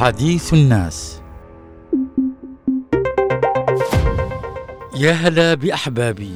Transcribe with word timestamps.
حديث 0.00 0.54
الناس. 0.54 1.20
يا 4.96 5.12
هلا 5.12 5.54
بأحبابي. 5.54 6.32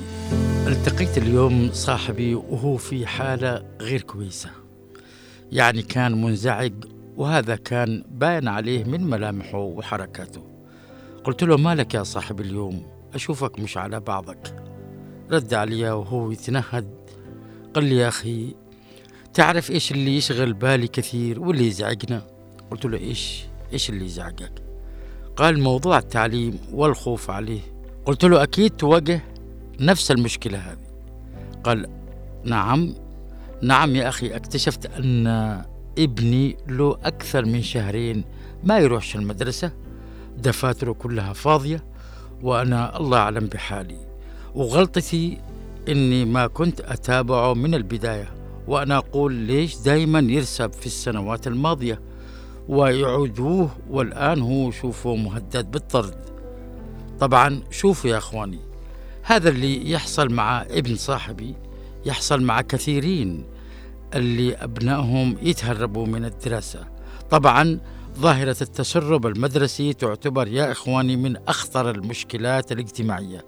التقيت 0.66 1.18
اليوم 1.18 1.70
صاحبي 1.72 2.34
وهو 2.34 2.76
في 2.76 3.06
حالة 3.06 3.62
غير 3.80 4.02
كويسة. 4.02 4.50
يعني 5.52 5.82
كان 5.82 6.22
منزعج 6.22 6.72
وهذا 7.16 7.56
كان 7.56 8.04
باين 8.10 8.48
عليه 8.48 8.84
من 8.84 9.04
ملامحه 9.10 9.58
وحركاته. 9.58 10.42
قلت 11.24 11.42
له 11.42 11.56
مالك 11.56 11.94
يا 11.94 12.02
صاحبي 12.02 12.42
اليوم؟ 12.42 12.86
أشوفك 13.14 13.58
مش 13.58 13.76
على 13.76 14.00
بعضك. 14.00 14.56
رد 15.30 15.54
علي 15.54 15.90
وهو 15.90 16.30
يتنهد. 16.30 16.94
قال 17.74 17.84
لي 17.84 17.96
يا 17.96 18.08
أخي 18.08 18.54
تعرف 19.34 19.70
إيش 19.70 19.92
اللي 19.92 20.16
يشغل 20.16 20.52
بالي 20.52 20.88
كثير 20.88 21.40
واللي 21.40 21.66
يزعجنا؟ 21.66 22.22
قلت 22.70 22.84
له 22.84 22.98
إيش؟ 22.98 23.44
إيش 23.74 23.90
اللي 23.90 24.04
يزعجك 24.04 24.52
قال 25.36 25.60
موضوع 25.60 25.98
التعليم 25.98 26.58
والخوف 26.72 27.30
عليه. 27.30 27.60
قلت 28.06 28.24
له 28.24 28.42
أكيد 28.42 28.70
تواجه 28.70 29.20
نفس 29.80 30.10
المشكلة 30.10 30.58
هذه. 30.58 30.86
قال 31.64 31.86
نعم. 32.44 32.94
نعم 33.62 33.96
يا 33.96 34.08
أخي 34.08 34.36
اكتشفت 34.36 34.86
أن 34.86 35.26
ابني 35.98 36.56
له 36.68 36.98
أكثر 37.04 37.44
من 37.44 37.62
شهرين 37.62 38.24
ما 38.64 38.78
يروحش 38.78 39.16
المدرسة. 39.16 39.72
دفاتره 40.38 40.92
كلها 40.92 41.32
فاضية 41.32 41.84
وأنا 42.42 42.96
الله 42.96 43.18
أعلم 43.18 43.46
بحالي. 43.46 43.96
وغلطتي 44.54 45.40
إني 45.88 46.24
ما 46.24 46.46
كنت 46.46 46.80
أتابعه 46.80 47.54
من 47.54 47.74
البداية 47.74 48.34
وأنا 48.66 48.96
أقول 48.96 49.32
ليش 49.32 49.76
دايما 49.76 50.18
يرسب 50.18 50.72
في 50.72 50.86
السنوات 50.86 51.46
الماضية. 51.46 52.00
ويعودوه 52.68 53.70
والآن 53.90 54.40
هو 54.40 54.70
شوفوا 54.70 55.16
مهدد 55.16 55.70
بالطرد. 55.70 56.24
طبعا 57.20 57.62
شوفوا 57.70 58.10
يا 58.10 58.18
أخواني 58.18 58.58
هذا 59.22 59.48
اللي 59.48 59.90
يحصل 59.90 60.32
مع 60.32 60.62
ابن 60.62 60.96
صاحبي 60.96 61.54
يحصل 62.06 62.42
مع 62.42 62.60
كثيرين 62.60 63.44
اللي 64.14 64.54
أبنائهم 64.54 65.36
يتهربوا 65.42 66.06
من 66.06 66.24
الدراسة. 66.24 66.84
طبعا 67.30 67.80
ظاهرة 68.18 68.56
التسرب 68.62 69.26
المدرسي 69.26 69.92
تعتبر 69.92 70.48
يا 70.48 70.72
إخواني 70.72 71.16
من 71.16 71.36
أخطر 71.48 71.90
المشكلات 71.90 72.72
الاجتماعية 72.72 73.44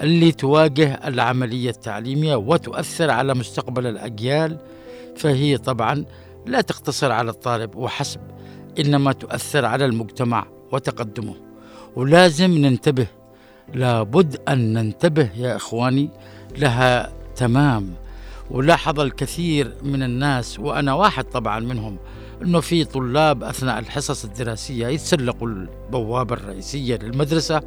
اللي 0.00 0.32
تواجه 0.32 1.00
العملية 1.08 1.70
التعليمية 1.70 2.36
وتؤثر 2.36 3.10
على 3.10 3.34
مستقبل 3.34 3.86
الأجيال. 3.86 4.58
فهي 5.16 5.58
طبعا 5.58 6.04
لا 6.46 6.60
تقتصر 6.60 7.12
على 7.12 7.30
الطالب 7.30 7.76
وحسب 7.76 8.20
إنما 8.78 9.12
تؤثر 9.12 9.64
على 9.64 9.84
المجتمع 9.84 10.46
وتقدمه. 10.72 11.34
ولازم 11.96 12.50
ننتبه 12.50 13.06
لابد 13.74 14.36
أن 14.48 14.72
ننتبه 14.72 15.30
يا 15.36 15.56
إخواني 15.56 16.10
لها 16.58 17.12
تمام. 17.36 17.94
ولاحظ 18.50 19.00
الكثير 19.00 19.74
من 19.82 20.02
الناس 20.02 20.58
وأنا 20.58 20.92
واحد 20.94 21.24
طبعا 21.24 21.60
منهم 21.60 21.98
أنه 22.42 22.60
في 22.60 22.84
طلاب 22.84 23.44
أثناء 23.44 23.78
الحصص 23.78 24.24
الدراسية 24.24 24.86
يتسلقوا 24.86 25.48
البوابة 25.48 26.34
الرئيسية 26.34 26.96
للمدرسة 26.96 27.62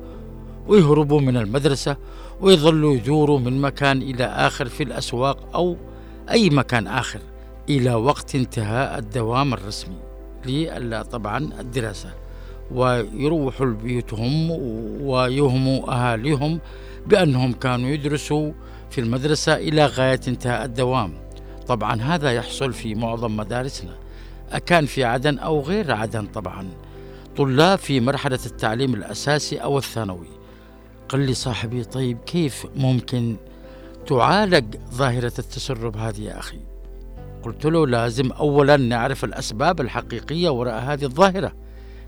ويهربوا 0.68 1.22
من 1.22 1.38
المدرسة 1.38 1.98
ويظلوا 2.42 2.94
يدوروا 2.96 3.40
من 3.40 3.62
مكان 3.62 4.02
إلى 4.02 4.24
آخر 4.26 4.66
في 4.66 4.84
الأسواق 4.84 5.56
أو 5.56 5.78
أي 6.32 6.50
مكان 6.50 6.88
آخر 6.88 7.20
إلى 7.70 7.94
وقت 7.94 8.36
انتهاء 8.36 9.00
الدوام 9.00 9.54
الرسمي. 9.54 10.11
طبعا 11.12 11.38
الدراسة. 11.60 12.14
ويروحوا 12.72 13.66
لبيوتهم 13.66 14.52
ويهموا 15.02 15.94
أهاليهم 15.94 16.60
بأنهم 17.08 17.54
كانوا 17.54 17.90
يدرسوا 17.90 18.52
في 18.90 19.02
المدرسة 19.02 19.56
إلى 19.56 19.86
غاية 19.86 20.20
انتهاء 20.28 20.66
الدوام. 20.66 21.14
طبعا 21.68 22.02
هذا 22.02 22.32
يحصل 22.32 22.74
في 22.74 22.96
معظم 22.96 23.38
مدارسنا. 23.38 23.96
أكان 24.52 24.86
في 24.86 25.04
عدن 25.04 25.40
أو 25.40 25.62
غير 25.62 25.92
عدن 25.92 26.26
طبعا. 26.26 26.70
طلاب 27.38 27.78
في 27.78 28.00
مرحلة 28.00 28.40
التعليم 28.46 28.94
الأساسي 28.94 29.58
أو 29.58 29.78
الثانوي. 29.78 30.28
قال 31.10 31.22
لي 31.22 31.34
صاحبي 31.34 31.84
طيب 31.84 32.18
كيف 32.26 32.66
ممكن 32.76 33.36
تعالج 34.08 34.76
ظاهرة 34.94 35.34
التسرب 35.40 35.98
هذه 35.98 36.22
يا 36.22 36.40
أخي؟ 36.40 36.71
قلت 37.44 37.66
له 37.66 37.88
لازم 37.88 38.32
أولا 38.32 38.78
نعرف 38.78 39.24
الأسباب 39.24 39.82
الحقيقية 39.82 40.50
وراء 40.50 40.84
هذه 40.84 41.04
الظاهرة 41.04 41.54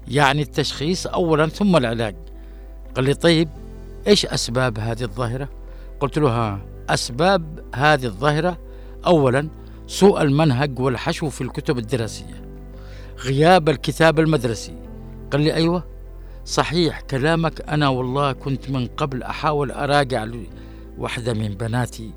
يعني 0.08 0.42
التشخيص 0.42 1.08
أولا 1.08 1.48
ثم 1.48 1.76
العلاج. 1.76 2.16
قال 2.96 3.06
لي 3.06 3.14
طيب 3.14 3.50
إيش 4.08 4.26
أسباب 4.26 4.80
هذه 4.80 5.04
الظاهرة؟ 5.04 5.50
قلت 6.00 6.18
له 6.18 6.30
ها 6.30 6.60
أسباب 6.90 7.60
هذه 7.76 8.06
الظاهرة 8.06 8.58
أولا 9.06 9.48
سوء 9.88 10.22
المنهج 10.22 10.80
والحشو 10.80 11.30
في 11.30 11.42
الكتب 11.42 11.78
الدراسية 11.78 12.44
غياب 13.26 13.70
الكتاب 13.70 14.20
المدرسي. 14.20 14.76
قال 15.32 15.42
لي 15.42 15.54
أيوة 15.54 15.84
صحيح 16.46 17.02
كلامك 17.02 17.70
أنا 17.70 17.90
والله 17.90 18.32
كنت 18.32 18.70
من 18.70 18.88
قبل 18.88 19.24
أحاول 19.24 19.72
أراجع 19.72 20.28
واحدة 20.98 21.34
من 21.34 21.48
بناتي 21.48 22.12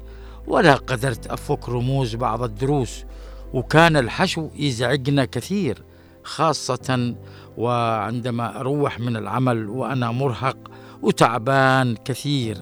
ولا 0.46 0.74
قدرت 0.74 1.26
أفك 1.26 1.68
رموز 1.68 2.14
بعض 2.14 2.42
الدروس 2.42 3.04
وكان 3.52 3.96
الحشو 3.96 4.48
يزعجنا 4.56 5.24
كثير 5.24 5.82
خاصة 6.24 7.14
وعندما 7.56 8.60
أروح 8.60 9.00
من 9.00 9.16
العمل 9.16 9.68
وأنا 9.68 10.10
مرهق 10.10 10.56
وتعبان 11.02 11.96
كثير. 12.04 12.58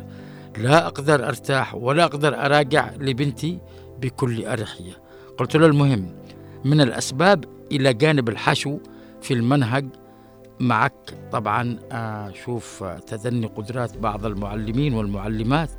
لا 0.58 0.86
أقدر 0.86 1.28
أرتاح 1.28 1.74
ولا 1.74 2.04
أقدر 2.04 2.34
أراجع 2.46 2.90
لبنتي 2.98 3.58
بكل 4.00 4.46
أريحية. 4.46 5.02
قلت 5.38 5.56
له 5.56 5.66
المهم 5.66 6.16
من 6.64 6.80
الأسباب 6.80 7.44
إلى 7.72 7.94
جانب 7.94 8.28
الحشو 8.28 8.78
في 9.22 9.34
المنهج 9.34 9.86
معك 10.60 11.14
طبعا 11.32 11.78
أشوف 12.30 12.84
تدني 13.06 13.46
قدرات 13.46 13.96
بعض 13.98 14.26
المعلمين 14.26 14.94
والمعلمات 14.94 15.70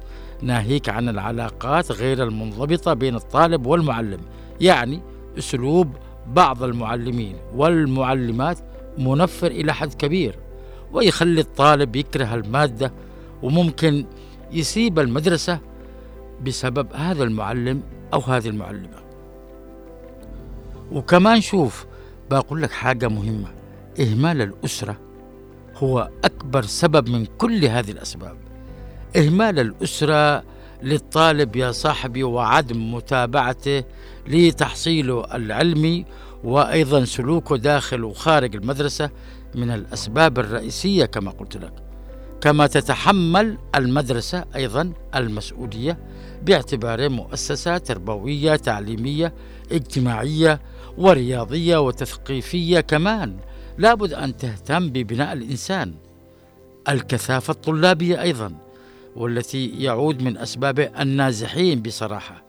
ناهيك 0.42 0.90
عن 0.90 1.10
العلاقات 1.10 1.92
غير 1.92 2.24
المنضبطة 2.24 2.94
بين 2.94 3.16
الطالب 3.16 3.66
والمعلم. 3.66 4.20
يعني 4.62 5.02
أسلوب 5.38 5.90
بعض 6.28 6.64
المعلمين 6.64 7.36
والمعلمات 7.54 8.58
منفر 8.98 9.48
إلى 9.48 9.74
حد 9.74 9.94
كبير 9.94 10.40
ويخلي 10.94 11.42
الطالب 11.42 11.96
يكره 11.96 12.36
المادة 12.36 12.94
وممكن 13.44 14.06
يسيب 14.52 15.00
المدرسة 15.00 15.60
بسبب 16.44 16.94
هذا 16.94 17.24
المعلم 17.24 17.82
أو 18.14 18.20
هذه 18.20 18.48
المعلمة. 18.48 19.06
وكمان 20.92 21.42
شوف 21.42 21.86
بقول 22.32 22.62
لك 22.62 22.72
حاجة 22.72 23.08
مهمة. 23.08 23.48
إهمال 24.00 24.42
الأسرة 24.42 24.98
هو 25.76 26.10
أكبر 26.24 26.62
سبب 26.64 27.10
من 27.10 27.26
كل 27.26 27.66
هذه 27.66 27.92
الأسباب. 27.92 28.38
إهمال 29.18 29.60
الأسرة 29.60 30.44
للطالب 30.84 31.56
يا 31.56 31.72
صاحبي 31.72 32.24
وعدم 32.24 32.94
متابعته 32.94 33.84
لتحصيله 34.28 35.36
العلمي 35.36 36.06
وأيضا 36.44 37.06
سلوكه 37.06 37.58
داخل 37.58 38.04
وخارج 38.04 38.56
المدرسة 38.56 39.10
من 39.56 39.72
الأسباب 39.72 40.40
الرئيسية 40.40 41.06
كما 41.06 41.32
قلت 41.32 41.58
لك. 41.58 41.74
كما 42.42 42.68
تتحمل 42.68 43.58
المدرسة 43.76 44.46
أيضا 44.56 44.94
المسؤولية 45.16 45.98
باعتباره 46.44 47.08
مؤسسة 47.08 47.78
تربوية 47.78 48.56
تعليمية 48.56 49.34
اجتماعية 49.72 50.62
ورياضية 50.98 51.78
وتثقيفية 51.78 52.80
كمان. 52.80 53.38
لابد 53.78 54.14
أن 54.14 54.38
تهتم 54.38 54.90
ببناء 54.90 55.34
الإنسان. 55.34 55.94
الكثافة 56.90 57.52
الطلابية 57.52 58.22
أيضا 58.22 58.52
والتي 59.16 59.68
يعود 59.68 60.22
من 60.22 60.38
أسباب 60.38 60.80
النازحين 61.00 61.82
بصراحة. 61.82 62.44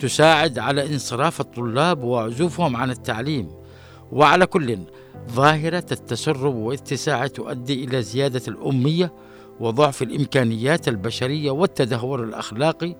تساعد 0.00 0.58
على 0.58 0.86
انصراف 0.86 1.40
الطلاب 1.40 2.02
وعزوفهم 2.02 2.76
عن 2.76 2.90
التعليم. 2.90 3.48
وعلى 4.12 4.46
كل 4.46 4.78
ظاهرة 5.30 5.86
التسرب 5.92 6.54
واتساعه 6.54 7.26
تؤدي 7.26 7.84
إلى 7.84 8.02
زيادة 8.02 8.42
الأمية 8.48 9.12
وضعف 9.60 10.02
الإمكانيات 10.02 10.88
البشرية 10.88 11.50
والتدهور 11.50 12.24
الأخلاقي 12.24 12.96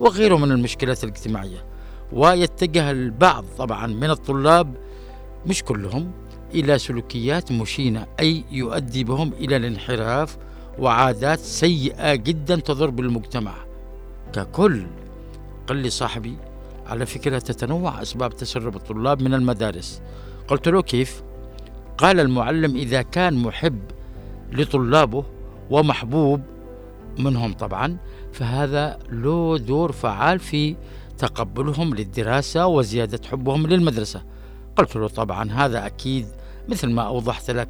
وغيره 0.00 0.36
من 0.36 0.52
المشكلات 0.52 1.04
الاجتماعية. 1.04 1.66
ويتجه 2.12 2.90
البعض 2.90 3.44
طبعا 3.58 3.86
من 3.86 4.10
الطلاب 4.10 4.76
مش 5.46 5.62
كلهم 5.62 6.12
إلى 6.54 6.78
سلوكيات 6.78 7.52
مشينة 7.52 8.06
أي 8.20 8.44
يؤدي 8.50 9.04
بهم 9.04 9.32
إلى 9.32 9.56
الانحراف 9.56 10.36
وعادات 10.78 11.38
سيئة 11.38 12.14
جدا 12.14 12.56
تضر 12.56 12.90
بالمجتمع. 12.90 13.54
ككل 14.32 14.86
قال 15.66 15.76
لي 15.76 15.90
صاحبي 15.90 16.36
على 16.86 17.06
فكرة 17.06 17.38
تتنوع 17.38 18.02
أسباب 18.02 18.36
تسرب 18.36 18.76
الطلاب 18.76 19.22
من 19.22 19.34
المدارس. 19.34 20.00
قلت 20.48 20.68
له 20.68 20.82
كيف؟ 20.82 21.22
قال 21.98 22.20
المعلم 22.20 22.76
إذا 22.76 23.02
كان 23.02 23.34
محب 23.34 23.80
لطلابه 24.52 25.24
ومحبوب 25.70 26.40
منهم 27.18 27.52
طبعا 27.52 27.96
فهذا 28.32 28.98
له 29.10 29.58
دور 29.58 29.92
فعال 29.92 30.38
في 30.38 30.76
تقبلهم 31.18 31.94
للدراسة 31.94 32.66
وزيادة 32.66 33.20
حبهم 33.30 33.66
للمدرسة. 33.66 34.22
قلت 34.76 34.96
له 34.96 35.08
طبعا 35.08 35.52
هذا 35.52 35.86
أكيد 35.86 36.26
مثل 36.68 36.90
ما 36.90 37.02
أوضحت 37.02 37.50
لك. 37.50 37.68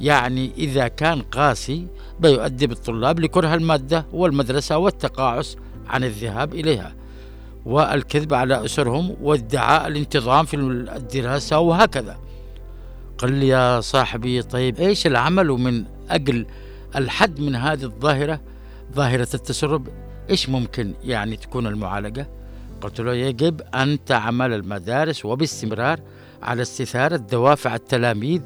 يعني 0.00 0.52
إذا 0.58 0.88
كان 0.88 1.22
قاسي 1.22 1.86
بيؤدب 2.20 2.72
الطلاب 2.72 3.20
لكره 3.20 3.54
المادة 3.54 4.06
والمدرسة 4.12 4.78
والتقاعس 4.78 5.56
عن 5.86 6.04
الذهاب 6.04 6.54
إليها 6.54 6.94
والكذب 7.64 8.34
على 8.34 8.64
أسرهم 8.64 9.16
وادعاء 9.20 9.88
الانتظام 9.88 10.44
في 10.44 10.56
الدراسة 10.56 11.58
وهكذا. 11.58 12.18
قل 13.18 13.32
لي 13.32 13.48
يا 13.48 13.80
صاحبي 13.80 14.42
طيب 14.42 14.80
إيش 14.80 15.06
العمل 15.06 15.48
من 15.48 15.84
أجل 16.10 16.46
الحد 16.96 17.40
من 17.40 17.56
هذه 17.56 17.84
الظاهرة؟ 17.84 18.40
ظاهرة 18.94 19.28
التسرب 19.34 19.88
إيش 20.30 20.48
ممكن 20.48 20.94
يعني 21.04 21.36
تكون 21.36 21.66
المعالجة؟ 21.66 22.28
قلت 22.80 23.00
له 23.00 23.14
يجب 23.14 23.60
أن 23.74 24.04
تعمل 24.04 24.52
المدارس 24.52 25.24
وباستمرار 25.24 26.00
على 26.42 26.62
استثارة 26.62 27.16
دوافع 27.16 27.74
التلاميذ 27.74 28.42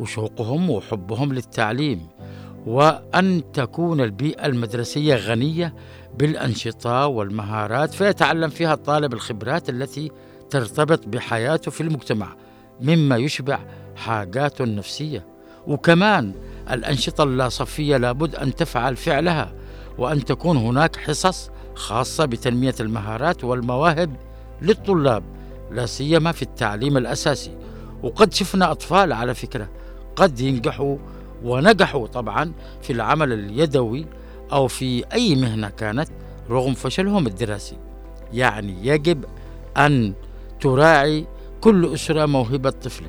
وشوقهم 0.00 0.70
وحبهم 0.70 1.32
للتعليم 1.32 2.06
وأن 2.66 3.42
تكون 3.52 4.00
البيئة 4.00 4.46
المدرسية 4.46 5.14
غنية 5.14 5.74
بالأنشطة 6.18 7.06
والمهارات 7.06 7.94
فيتعلم 7.94 8.50
فيها 8.50 8.74
الطالب 8.74 9.12
الخبرات 9.12 9.68
التي 9.68 10.10
ترتبط 10.50 11.08
بحياته 11.08 11.70
في 11.70 11.80
المجتمع 11.80 12.36
مما 12.80 13.16
يشبع 13.16 13.58
حاجاته 13.96 14.64
النفسية 14.64 15.26
وكمان 15.66 16.32
الأنشطة 16.70 17.24
اللاصفية 17.24 17.96
لابد 17.96 18.34
أن 18.34 18.54
تفعل 18.54 18.96
فعلها 18.96 19.52
وأن 19.98 20.24
تكون 20.24 20.56
هناك 20.56 20.96
حصص 20.96 21.50
خاصة 21.74 22.24
بتنمية 22.24 22.74
المهارات 22.80 23.44
والمواهب 23.44 24.16
للطلاب. 24.62 25.22
لا 25.70 25.86
سيما 25.86 26.32
في 26.32 26.42
التعليم 26.42 26.96
الأساسي. 26.96 27.50
وقد 28.02 28.34
شفنا 28.34 28.70
أطفال 28.70 29.12
على 29.12 29.34
فكرة 29.34 29.68
قد 30.16 30.40
ينجحوا 30.40 30.96
ونجحوا 31.44 32.06
طبعا 32.06 32.52
في 32.82 32.92
العمل 32.92 33.32
اليدوي 33.32 34.06
أو 34.52 34.68
في 34.68 35.04
أي 35.12 35.34
مهنة 35.34 35.68
كانت 35.68 36.08
رغم 36.50 36.74
فشلهم 36.74 37.26
الدراسي. 37.26 37.76
يعني 38.32 38.86
يجب 38.86 39.24
أن 39.76 40.14
تراعي 40.60 41.26
كل 41.60 41.94
أسرة 41.94 42.26
موهبة 42.26 42.70
طفله 42.70 43.08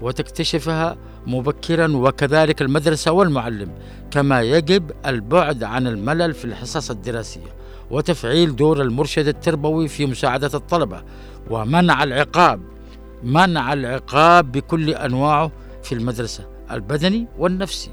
وتكتشفها 0.00 0.96
مبكرا 1.26 1.96
وكذلك 1.96 2.62
المدرسة 2.62 3.12
والمعلم 3.12 3.72
كما 4.10 4.42
يجب 4.42 4.90
البعد 5.06 5.64
عن 5.64 5.86
الملل 5.86 6.34
في 6.34 6.44
الحصص 6.44 6.90
الدراسية. 6.90 7.58
وتفعيل 7.90 8.56
دور 8.56 8.82
المرشد 8.82 9.26
التربوي 9.28 9.88
في 9.88 10.06
مساعدة 10.06 10.50
الطلبة 10.54 11.02
ومنع 11.50 12.02
العقاب 12.02 12.60
منع 13.22 13.72
العقاب 13.72 14.52
بكل 14.52 14.90
أنواعه 14.90 15.50
في 15.82 15.94
المدرسة 15.94 16.46
البدني 16.70 17.26
والنفسي 17.38 17.90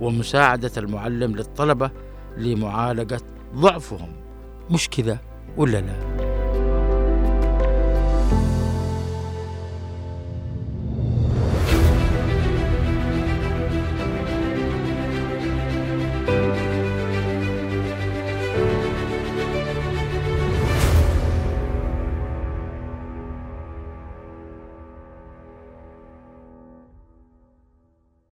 ومساعدة 0.00 0.70
المعلم 0.76 1.36
للطلبة 1.36 1.90
لمعالجة 2.36 3.20
ضعفهم 3.54 4.12
مش 4.70 4.88
كذا 4.88 5.18
ولا 5.56 5.78
لا؟ 5.80 6.11